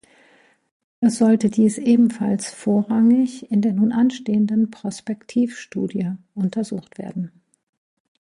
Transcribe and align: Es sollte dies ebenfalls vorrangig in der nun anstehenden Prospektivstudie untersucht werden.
Es 0.99 1.19
sollte 1.19 1.51
dies 1.51 1.77
ebenfalls 1.77 2.51
vorrangig 2.51 3.51
in 3.51 3.61
der 3.61 3.73
nun 3.73 3.91
anstehenden 3.91 4.71
Prospektivstudie 4.71 6.13
untersucht 6.33 6.97
werden. 6.97 7.31